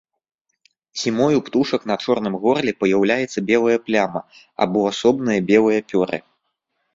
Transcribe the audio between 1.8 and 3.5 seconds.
на чорным горле паяўляецца